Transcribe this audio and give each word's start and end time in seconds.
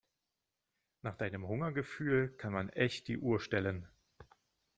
Nach 1.03 1.15
deinem 1.15 1.47
Hungergefühl 1.47 2.29
kann 2.29 2.53
man 2.53 2.69
echt 2.69 3.07
die 3.07 3.19
Uhr 3.19 3.39
stellen. 3.39 3.87